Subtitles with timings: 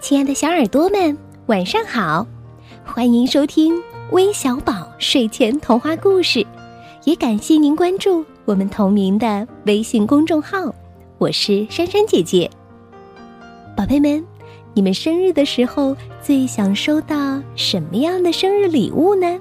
[0.00, 2.24] 亲爱的小耳朵们，晚上好！
[2.84, 3.74] 欢迎收听
[4.12, 6.46] 微小宝睡前童话故事，
[7.04, 10.72] 也感谢您关注我们同名的微信公众号。
[11.18, 12.48] 我是珊珊姐姐。
[13.76, 14.24] 宝贝们，
[14.72, 19.40] 你们生日的时候最想收到什么样的生日礼物呢？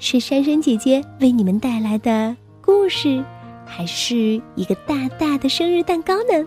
[0.00, 3.24] 是珊珊姐姐为你们带来的故事，
[3.64, 6.44] 还是一个大大的生日蛋糕呢？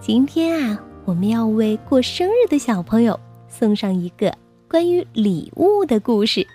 [0.00, 0.80] 今天啊。
[1.06, 4.34] 我们要为过生日的小朋友送上一个
[4.68, 6.46] 关于礼物的故事，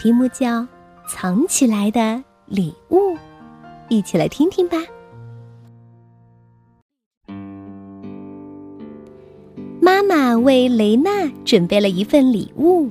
[0.00, 0.60] 题目叫
[1.08, 3.14] 《藏起来的礼物》，
[3.88, 4.78] 一起来听听吧。
[9.80, 11.10] 妈妈为雷娜
[11.44, 12.88] 准备了一份礼物，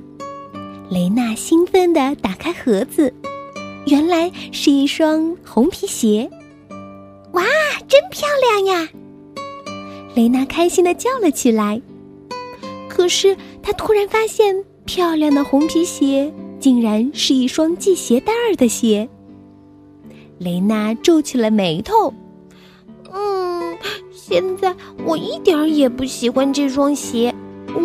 [0.90, 3.12] 雷娜兴奋地打开盒子，
[3.86, 6.30] 原来是一双红皮鞋。
[7.32, 7.42] 哇，
[7.88, 8.88] 真漂亮呀！
[10.16, 11.78] 雷娜开心的叫了起来，
[12.88, 19.06] 可是她突然发现，漂亮的红皮鞋竟然是一双系鞋带儿的鞋。
[20.38, 22.14] 雷娜皱起了眉头，
[23.12, 23.76] 嗯，
[24.10, 27.34] 现在我一点儿也不喜欢这双鞋，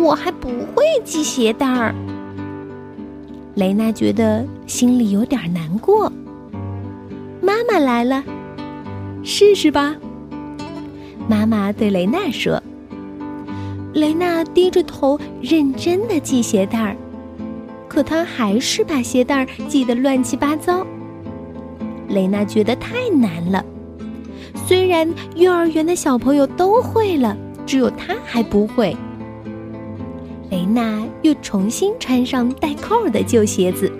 [0.02, 1.94] 我还不会系鞋带儿。
[3.56, 6.10] 雷娜觉得心里有点难过。
[7.42, 8.24] 妈妈来了，
[9.22, 9.94] 试试吧。
[11.32, 12.62] 妈妈对雷娜说
[13.94, 16.94] ：“雷娜低着头，认真的系鞋带儿，
[17.88, 20.86] 可她还是把鞋带儿系得乱七八糟。
[22.10, 23.64] 雷娜觉得太难了，
[24.66, 28.94] 虽然幼儿园的小朋友都会了，只有她还不会。
[30.50, 33.90] 雷娜又重新穿上带扣的旧鞋子，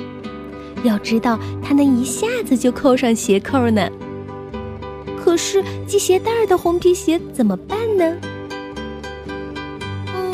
[0.84, 3.89] 要知道她能一下子就扣上鞋扣呢。”
[5.33, 8.19] 可是系鞋带儿的红皮鞋怎么办呢？
[10.14, 10.30] 嗯，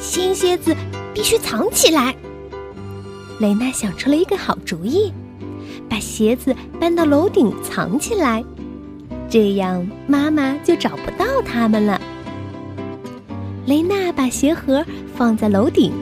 [0.00, 0.74] 新鞋子
[1.12, 2.16] 必须藏起来。
[3.38, 5.12] 雷娜想出了一个好主意，
[5.90, 8.42] 把鞋子搬到楼顶藏起来，
[9.28, 12.00] 这样妈妈就找不到它们了。
[13.66, 14.82] 雷娜把鞋盒
[15.14, 15.92] 放在楼顶，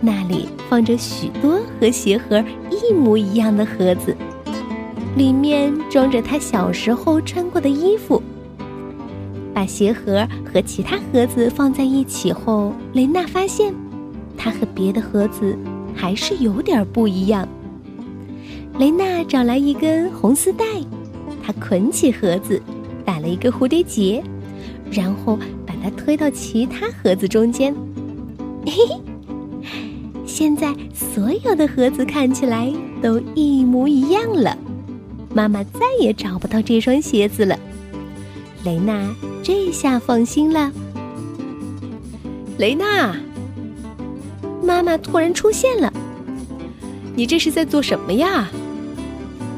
[0.00, 4.16] 那里放着许多和鞋盒一模一样的盒子。
[5.16, 8.22] 里面装着他小时候穿过的衣服。
[9.54, 13.74] 把鞋盒和其他盒子放在一起后，雷娜发现，
[14.36, 15.56] 它和别的盒子
[15.94, 17.48] 还是有点不一样。
[18.78, 20.66] 雷娜找来一根红丝带，
[21.42, 22.60] 她捆起盒子，
[23.02, 24.22] 打了一个蝴蝶结，
[24.90, 27.74] 然后把它推到其他盒子中间。
[28.66, 29.00] 嘿嘿，
[30.26, 34.54] 现在所有的盒子看起来都一模一样了。
[35.36, 37.58] 妈妈再也找不到这双鞋子了，
[38.64, 40.72] 雷娜这下放心了。
[42.56, 43.14] 雷娜，
[44.62, 45.92] 妈妈突然出现了，
[47.14, 48.48] 你这是在做什么呀？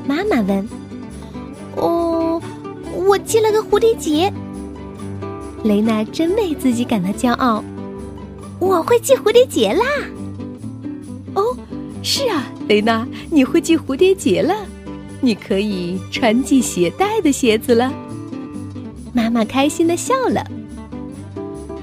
[0.05, 0.69] 妈妈问。
[1.77, 2.43] 哦，
[3.07, 4.33] 我系了个蝴蝶结。
[5.63, 7.63] 雷娜真为自己感到骄傲，
[8.59, 9.85] 我会系蝴蝶结啦。
[11.35, 11.57] 哦，
[12.03, 14.67] 是啊，雷娜，你会系蝴蝶结了。
[15.21, 17.93] 你可以穿系鞋带的鞋子了。
[19.13, 20.45] 妈妈开心的笑了。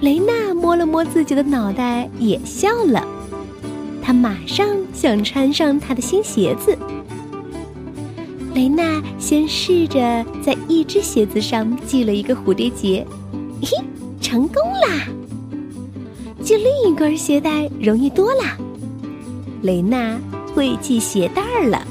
[0.01, 3.05] 雷娜摸了摸自己的脑袋，也笑了。
[4.01, 6.77] 她马上想穿上她的新鞋子。
[8.53, 13.05] 雷娜先试着在一只鞋子上系了一个蝴蝶结，
[13.61, 13.69] 嘿，
[14.21, 15.07] 成功啦！
[16.41, 18.55] 系另一根鞋带容易多啦。
[19.61, 20.17] 雷娜
[20.53, 21.85] 会系鞋带了。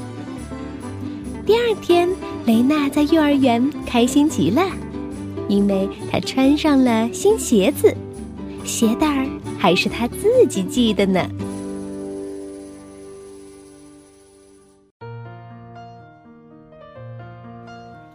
[1.45, 2.09] 第二天，
[2.47, 4.63] 雷娜在幼儿园开心极了，
[5.47, 7.95] 因为她穿上了新鞋子，
[8.63, 9.27] 鞋带儿
[9.59, 11.29] 还是她自己系的呢。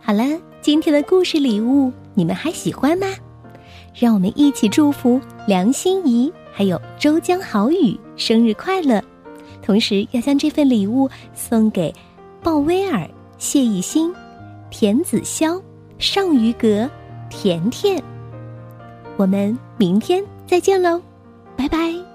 [0.02, 0.24] 好了，
[0.60, 3.06] 今天的故事礼物你们还喜欢吗？
[3.94, 9.00] 让我们一起祝福梁心怡还有周江豪宇生日快乐，
[9.62, 11.94] 同时要将这份礼物送给
[12.42, 13.08] 鲍威尔。
[13.40, 14.12] 谢艺欣、
[14.68, 15.60] 田子潇、
[15.98, 16.88] 尚于格、
[17.30, 18.00] 甜甜，
[19.16, 21.00] 我们明天再见喽，
[21.56, 22.09] 拜拜。